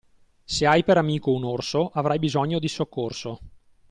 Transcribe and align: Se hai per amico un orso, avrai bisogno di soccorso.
Se 0.53 0.63
hai 0.69 0.81
per 0.87 0.97
amico 0.97 1.29
un 1.31 1.43
orso, 1.43 1.91
avrai 1.93 2.17
bisogno 2.17 2.57
di 2.57 2.67
soccorso. 2.67 3.39